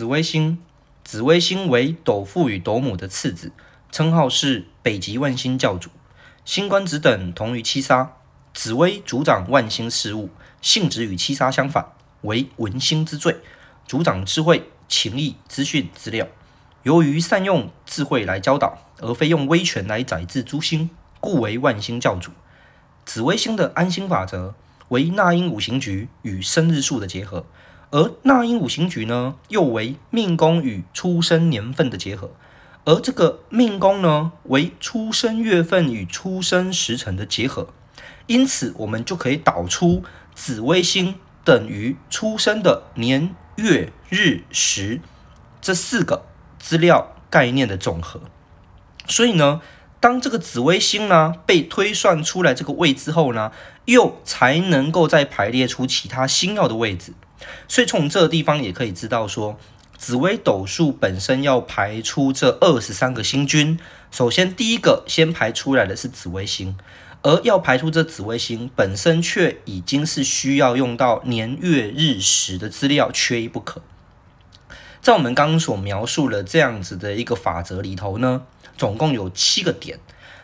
[0.00, 0.56] 紫微星，
[1.04, 3.52] 紫微星为斗父与斗母的次子，
[3.92, 5.90] 称号是北极万星教主。
[6.42, 8.16] 星官职等同于七杀，
[8.54, 10.30] 紫微主掌万星事务，
[10.62, 11.84] 性质与七杀相反，
[12.22, 13.36] 为文星之最，
[13.86, 16.26] 主掌智慧、情谊、资讯、资料。
[16.82, 20.88] 由于善用智慧来教导，而非用威权来宰制诸星，
[21.20, 22.30] 故为万星教主。
[23.04, 24.54] 紫微星的安星法则
[24.88, 27.44] 为纳音五行局与生日数的结合，
[27.90, 32.30] 而纳音五行局呢，又为命宫与出生年份的结合，
[32.84, 37.68] 而这个命宫呢，为出生月份与出生时辰的结合。
[38.26, 40.02] 因此，我们就可以导出
[40.34, 45.00] 紫微星等于出生的年月日时
[45.60, 46.26] 这四个。
[46.62, 48.20] 资料概念的总和，
[49.06, 49.62] 所以呢，
[49.98, 53.50] 当这个紫微星呢被推算出来这个位置后呢，
[53.86, 57.14] 又才能够再排列出其他星曜的位置。
[57.68, 59.58] 所以从这个地方也可以知道说，
[59.96, 63.78] 紫微斗数本身要排出这二十三个星君，
[64.10, 66.76] 首先第一个先排出来的是紫微星，
[67.22, 73.82] 而要排出这紫微星本身却已经是需要用到年月日时的资料，缺一不可。
[75.02, 78.42] 在我们刚刚所描述的这样子的一个法则里头呢，
[78.76, 79.98] 总共有七个点。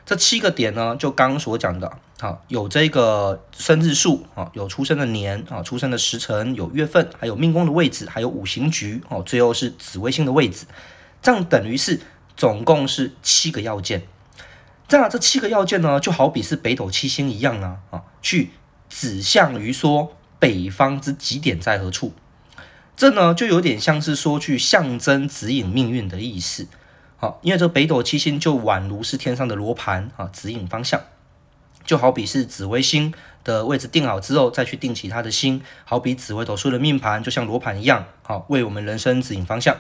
[0.07, 10.65] 这七个点呢，就刚刚所讲的，啊，有这个生日数啊，有出生的年啊，出生的时辰，有月份，还有命宫的位置，还有五行局哦，最后是紫微星的位置。
[11.21, 12.01] 这样等于是
[12.37, 14.07] 总共是七个要件。
[14.87, 18.53] 这样这七个要件呢，就好比是北斗七星一样啊，啊，去
[18.89, 22.13] 指向于说北方之极点在何处。
[22.97, 26.67] 这呢，就有点像是说去象征指引命运的意思，
[27.19, 30.99] 好，因为这北斗七星就宛如是天上的罗盘啊，指引方向，
[31.85, 33.13] 就好比是紫微星
[33.45, 39.77] 的位置定好之后，再去定其他的星，好比紫微斗数的命盘就像罗盘一样，好，为我们人生指引方向。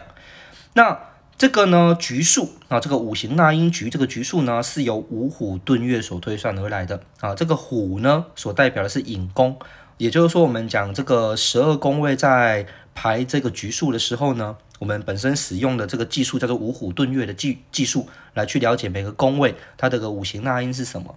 [0.75, 1.01] 那
[1.39, 9.59] 这个呢，局数啊，这个五行纳音局这个局数呢，是由五虎遁月所推算而来的啊，这个虎呢，所代表的是引宫，
[9.97, 12.67] 也就是说，我们讲这个十二宫位在。
[12.97, 21.17] 排这个局数的时候呢，我们本身使用的这个技术叫做五虎遁月的技技术，来去了解每个宫位它的个五行纳音是什么。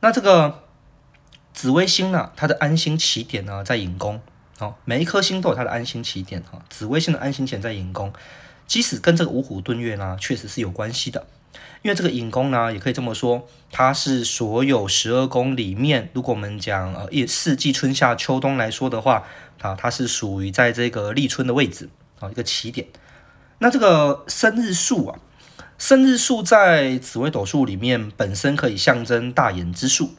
[0.00, 0.64] 那这个
[1.54, 4.20] 紫微星呢，它的安星起点呢在寅宫，
[4.58, 6.60] 好，每一颗星都有它的安星起点哈。
[6.68, 8.12] 紫微星的安星点在寅宫，
[8.66, 11.26] 即使跟这个五虎遁月呢确实是有关系的，
[11.82, 19.24] 因为这个寅宫呢也可以这么说，它是所有十二宫里面，如果我们讲呃一四季春夏秋冬来说的话。
[19.60, 21.88] 啊，它是属于在这个立春的位置
[22.20, 22.86] 啊，一个起点。
[23.60, 25.18] 那这个生日数啊，
[25.78, 30.10] 生日数在紫微斗数里面本身可以象征大衍之数。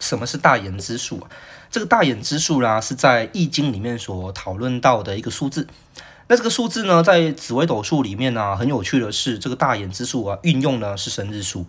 [0.00, 1.28] 什么是大衍之数啊？
[1.74, 5.66] 这个大衍之数啦，是在易经里面所讨论到的一个数字。
[6.28, 11.66] 那这个数字呢，在紫微斗数里面呢，很有趣的是，这个大衍之数啊，运用呢是生日数。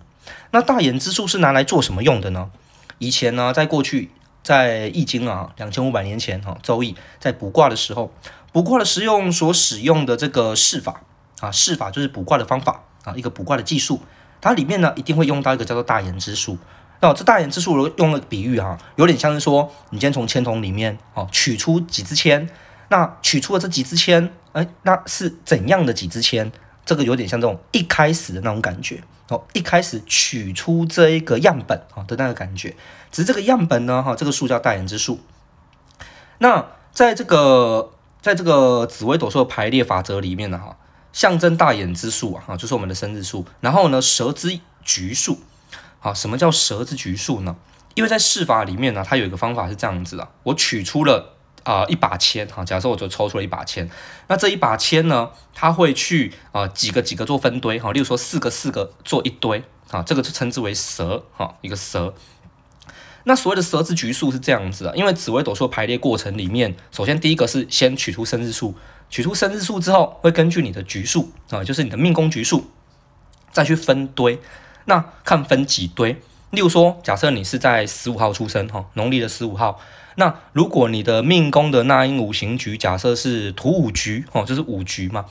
[0.52, 2.52] 那大衍之数是拿来做什么用的呢？
[3.00, 4.12] 以前呢，在过去。
[4.44, 8.14] 在易经啊，两千五百年前哈，周易在卜卦的时候，
[8.52, 11.02] 卜卦的时用所使用的这个试法
[11.40, 14.02] 啊，试法就是卜卦的方法啊，一个卜卦的技术，
[14.40, 16.60] 它里面呢一定会用到一个叫做大衍之数。
[17.06, 22.50] 那这大眼之数用了比喻哈，有点像是说，你今天从签筒里面哦取出几支签，
[22.90, 26.52] 那取出了这几支签，哎，那是怎样的几支签？
[26.84, 32.76] 这个有点像这种一开始的那种感觉哦，一开始取出这一个样本啊的那个感觉，
[33.12, 35.20] 只是这个样本呢哈，这个数叫大眼之数。
[36.40, 40.76] 那在这个在这个紫微斗数的排列法则里面呢哈，
[41.14, 43.46] 象征大眼之数啊，哈就是我们的生日数。
[43.62, 45.40] 然后呢，蛇之局数，
[46.06, 47.56] 啊，什么叫蛇之局数呢？
[47.96, 51.32] 因为在试法里面呢，它有一个方法是这样子的，我取出了。
[51.66, 53.90] 啊、一把签哈，假设我就抽出了一把签，
[54.28, 62.14] 那这一把签呢，它会去啊、几个几个做分堆哈，例如说四个四个做一堆啊，这个就称之为蛇哈，一个蛇。
[63.24, 68.76] 那所谓的蛇之局数是这样子啊，因为紫微斗数排列过程里面，首先第一个是先取出生日数，
[69.10, 72.70] 取出生日数之后，会根据你的局数啊，就是你的命宫局数，
[73.52, 74.40] 再去分堆，
[74.86, 76.20] 那看分几堆。
[76.52, 79.80] 例如说，假设你是在十五号出生哈，农历的十五号。
[80.18, 85.26] 那如果你的命宫的纳音五行局假设是土五局哦，就是五局嘛，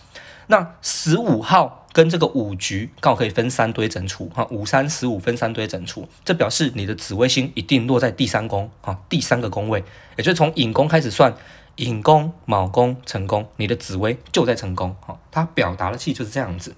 [0.49, 9.83] 那十五号跟这个五局刚好可以分三堆整除哈，五三十五分三堆整除，这表示你的紫微星一定落在第三宫哈，第三个宫位，
[10.19, 11.35] 也就是从寅宫开始算，
[11.77, 16.75] 寅宫、卯宫、辰宫，你的紫微就在辰宫哈，它表达的气就是这样子。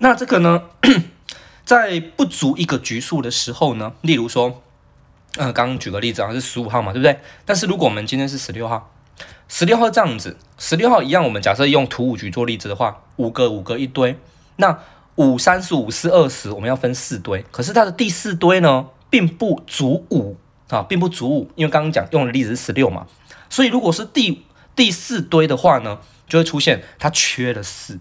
[0.00, 0.64] 那这个呢，
[1.66, 4.62] 在不足一个局数的时候呢，例如说。
[5.38, 7.20] 呃，刚刚举个例子啊，是十五号嘛，对不对？
[7.44, 8.90] 但是如果我们今天是十六号，
[9.48, 14.18] 十六号这样子，十六号一样，我们假设用土五局做例子的话，五个五个一堆，
[14.56, 14.78] 那
[15.16, 20.38] 五三十五四二十，我们要分四堆，可是它的第四堆呢，并不足五
[20.70, 23.06] 啊，并不足五，因为刚刚讲用的例子是十六嘛，
[23.50, 28.00] 所以如果是第第四堆的话呢，就会出现它缺了四。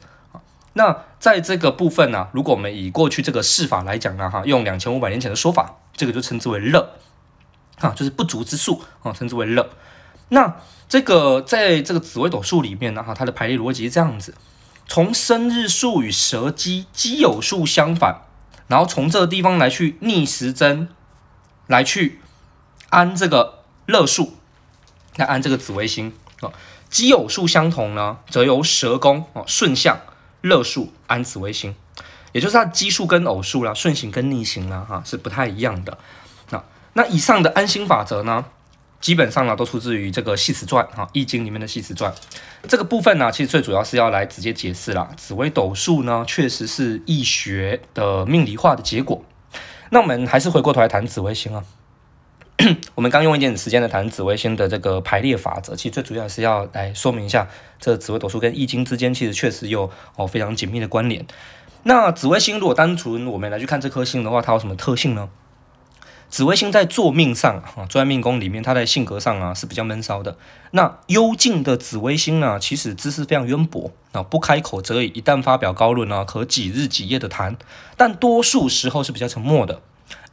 [0.77, 6.97] 那在这个部分呢、如果我们以过去这个式法来讲呢，哈，用两千五百年前的说法，这个就称之为乐，
[7.79, 9.69] 啊，就是不足之数啊，称之为乐。
[10.29, 10.57] 那
[10.89, 14.35] 这个在这个紫微斗数里面呢，哈，它的排列逻辑是这样子：
[14.85, 18.23] 从生日数与蛇基奇偶数相反，
[18.67, 20.89] 然后从这个地方来去逆时针
[21.67, 22.19] 来去
[22.89, 24.33] 安这个乐数，
[25.15, 26.11] 来安这个紫微星
[26.41, 26.51] 啊。
[26.89, 29.99] 奇偶数相同呢，则由蛇宫啊顺向
[30.45, 31.73] 乐数安紫微星，
[32.31, 35.97] 也就是它奇数跟偶数啦，顺行跟逆行啦，哈，是不太一样的。
[36.51, 36.63] 那
[36.93, 38.45] 那以上的安心法则呢，
[39.01, 42.13] 基本上呢，都出自于这个《系辞传》哈，《易经》里面的《系辞传》
[42.67, 45.09] 这个部分呢，其实最主要是要来直接解释啦。
[45.17, 49.25] 紫微斗数呢，确实是易学的命理化的结果。
[49.89, 51.63] 那我们还是回过头来谈紫微星啊。
[52.95, 57.47] 我们刚用一点时间来谈紫微星的这个排列法则，其实最主要是要来说明一下，
[57.79, 61.25] 这紫微斗数跟易经之间其实确实有哦非常紧密的关联。
[61.83, 65.29] 那紫微星如果单纯我们来去看这颗星的话，它有什么特性呢？
[66.27, 70.37] 紫微星在坐命上啊，坐在命宫里面，它在性格上啊是比较闷骚的。
[70.71, 77.55] 那幽静的紫微星呢，其实知识非常渊博啊，不开口则已，一旦发表高论啊，可几日几夜的谈。
[77.95, 79.81] 但多数时候是比较沉默的，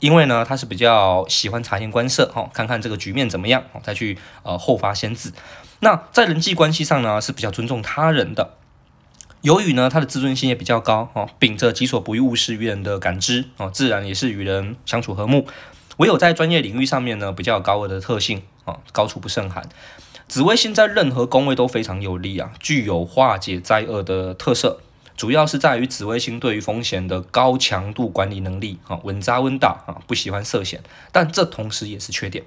[0.00, 5.32] 因为呢，他是比较喜欢察言观色哈，看看这个局面怎么样，再去呃后发先至。
[5.80, 8.54] 那在人际关系上呢，是比较尊重他人的。
[9.42, 15.46] 由于呢，他的自尊心也比较高哦，秉着己所不欲，勿施于人的感知哦，自然也是与人相处和睦。
[15.96, 19.68] 唯有在专业领域上面呢，比较高额的特性啊，高处不胜寒。
[20.28, 24.80] 紫微星在任何宫位都非常有利啊，具有化解灾厄的特色。
[25.22, 30.82] 主要是在于紫微星对于风险的高强度管理能力啊，稳扎稳打啊，不喜欢涉险。
[31.12, 32.44] 但这同时也是缺点。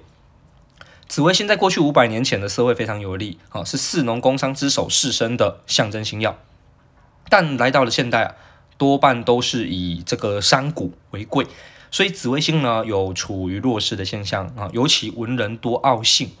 [1.08, 6.36] 紫微星在过去五百年前的社会非常有利啊，是四农工商之首士绅的象征星曜。
[7.30, 8.34] 但来到了现代啊，
[8.76, 11.46] 多半都是以这个商贾为贵。
[11.90, 16.32] 所以紫微星呢，有处于弱势的现象啊，尤其文人多傲性，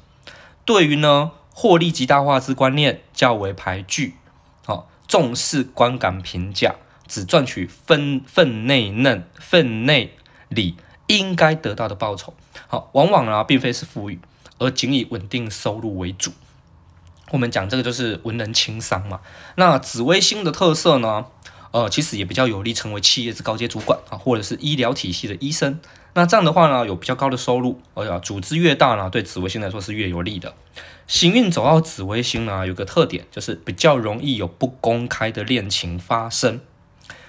[0.66, 4.16] 对于呢获利极大化之观念较为排拒，
[5.06, 6.74] 重视观感评价，
[7.06, 10.16] 只赚取分分内嫩分内
[10.48, 10.76] 里
[11.06, 12.34] 应该得到的报酬，
[12.66, 14.18] 好往往啊并非是富裕，
[14.58, 16.32] 而仅以稳定收入为主。
[17.30, 19.20] 我们讲这个就是文人轻商嘛。
[19.56, 21.26] 那紫微星的特色呢？
[21.72, 25.78] 呃，其实也比较有利成为企业之高阶主管啊，或者是医疗体系的医生。
[26.16, 30.54] 那这样的话呢，有比较高的收入，而呀组织越大呢，对紫微星来说是越有利的。
[31.06, 36.58] 行运走到紫微星呢，有个特点就是比较容易有不公开的恋情发生。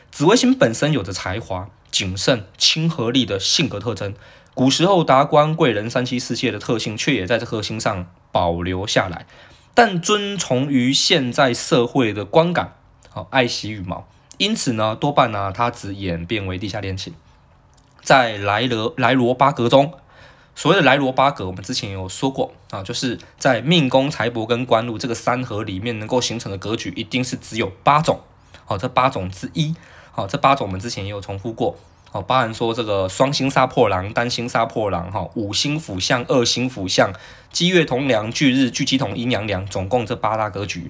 [0.09, 4.13] 紫微星本身有着才华、谨慎、亲和力的性格特征，
[4.53, 9.25] 古时候达官贵人三妻四妾的特性，却也在这颗星上保留下来。
[9.73, 12.75] 但遵从于现在社会的观感，
[13.09, 14.07] 好爱惜羽毛。
[14.37, 17.13] 因此呢，多半呢，它只演变为地下恋情。
[18.07, 19.91] 在莱罗莱罗八格中，
[20.55, 28.21] 所谓的莱罗八格，我们之前有说过啊，就是在命宫、财帛跟官禄这个三合里面，能够形成的格局，一定是只有八种。
[28.63, 29.75] 好，这八种之一。
[30.13, 31.75] 好，这八种我们之前也有重复过。
[32.09, 37.11] 好，包含说这个双星杀破狼、单星杀破狼、哈五星辅相、二星辅相、
[37.51, 40.89] 机月同梁、巨日巨七同阴阳梁，总共这八大格局。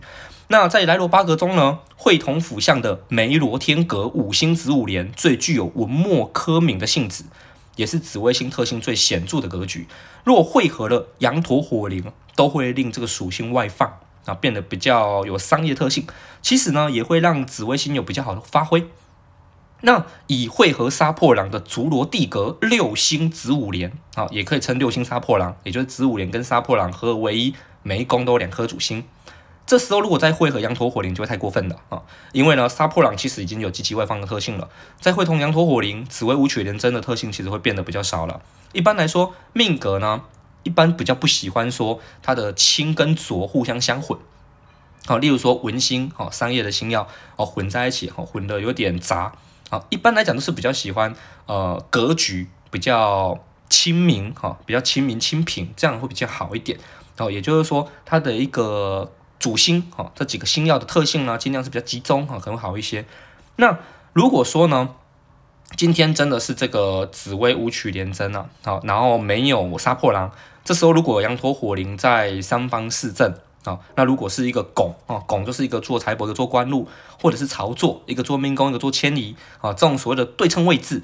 [0.50, 7.25] 那在莱罗八格中呢，会同辅相的梅罗天格五星子午连最具有文墨科名的性质，
[7.75, 9.88] 也是紫微星特性最显著的格局。
[10.24, 16.08] 若会合了羊驼火铃，都会令这个属性外放啊，变得比较有商业特性。
[16.42, 18.88] 其实呢，也会让紫微星有比较好的发挥。
[19.82, 29.04] 那以会合杀破狼的竹罗地格六星子午连啊，也可以称六星杀破狼，也就是子午连跟杀破狼合为一，每一宫都有两颗主星。
[29.68, 32.02] 这时候如果再会合羊驼火灵就会太过分了啊！
[32.32, 34.70] 因为呢，杀破狼其实已经有极其外放的特性了，
[35.02, 38.42] 再会同羊驼火灵，紫微武曲连针的特性其实会变得比较少了。
[38.72, 40.22] 一般来说，命格呢，
[40.64, 44.18] 一般比较不喜欢说它的清跟浊互相相混。
[45.06, 47.06] 好，例如说文星，好商业的星曜
[47.36, 49.34] 哦混在一起，好混得有点杂。
[49.70, 51.14] 啊，一般来讲都是比较喜欢
[51.46, 56.80] 呃格局比较亲民哈，比较亲民亲平，这样会比较好一点。
[57.18, 59.12] 哦，也就是说它的一个。
[59.39, 63.06] 主星哈，这几个星曜的特性呢，尽量是比较集中哈，可能好一些。
[63.58, 63.77] 那
[64.13, 64.89] 如果说呢，
[65.75, 70.32] 今天真的是这个紫薇五曲连针啊，好，然后没有杀破狼，
[70.63, 73.79] 这时候如果羊驼火灵在三方四正啊。
[73.96, 76.88] 那如果是一个拱啊，拱就是一个做财帛，的做官禄，
[77.22, 81.03] 或者是曹坐，一个做命宫，一个做迁移啊，这种所谓的对称位置，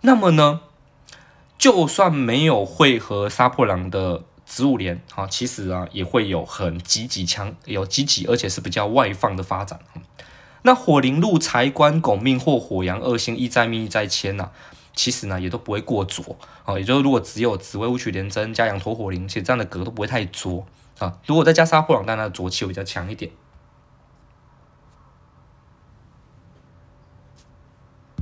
[0.00, 0.60] 那么呢，
[1.58, 9.78] 就算没有会合杀破狼的子午连啊，其实啊也会有很积极强，有积极而且是比较外放的发展。
[10.62, 14.50] 那火灵禄财官拱命或火阳二星一在命一在迁呐，
[14.94, 16.78] 其实呢也都不会过浊啊。
[16.78, 20.66] 也就是如果只有紫薇武曲连贞加羊驼火灵，且这样的格都不会太浊
[20.98, 21.18] 啊。
[21.26, 23.30] 如果再加杀破狼，当然浊气会比较强一点。